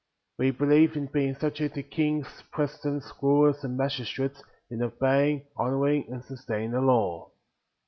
[0.37, 0.39] 12.
[0.39, 6.09] We believe in being ^subject to kings, presi dents, rulers, and magistrates, in obeying, honoring,
[6.11, 7.29] and sustaining the law.